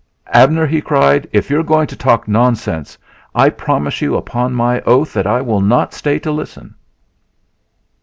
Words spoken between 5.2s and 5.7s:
I will